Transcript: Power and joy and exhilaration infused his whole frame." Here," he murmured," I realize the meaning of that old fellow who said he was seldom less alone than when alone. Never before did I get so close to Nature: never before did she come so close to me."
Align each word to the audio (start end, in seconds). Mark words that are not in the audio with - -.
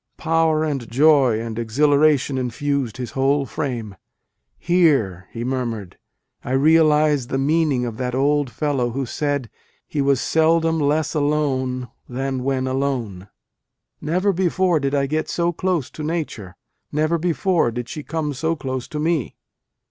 Power 0.17 0.63
and 0.63 0.89
joy 0.89 1.39
and 1.39 1.59
exhilaration 1.59 2.39
infused 2.39 2.97
his 2.97 3.11
whole 3.11 3.45
frame." 3.45 3.95
Here," 4.57 5.27
he 5.31 5.43
murmured," 5.43 5.95
I 6.43 6.53
realize 6.53 7.27
the 7.27 7.37
meaning 7.37 7.85
of 7.85 7.97
that 7.97 8.15
old 8.15 8.49
fellow 8.49 8.89
who 8.89 9.05
said 9.05 9.47
he 9.87 10.01
was 10.01 10.19
seldom 10.19 10.79
less 10.79 11.13
alone 11.13 11.87
than 12.09 12.43
when 12.43 12.65
alone. 12.65 13.29
Never 14.01 14.33
before 14.33 14.79
did 14.79 14.95
I 14.95 15.05
get 15.05 15.29
so 15.29 15.53
close 15.53 15.91
to 15.91 16.01
Nature: 16.01 16.55
never 16.91 17.19
before 17.19 17.69
did 17.69 17.87
she 17.87 18.01
come 18.01 18.33
so 18.33 18.55
close 18.55 18.87
to 18.87 18.99
me." 18.99 19.35